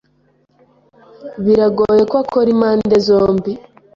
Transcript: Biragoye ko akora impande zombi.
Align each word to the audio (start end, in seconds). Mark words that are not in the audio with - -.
Biragoye 1.43 2.01
ko 2.11 2.15
akora 2.23 2.47
impande 2.55 2.95
zombi. 3.07 3.51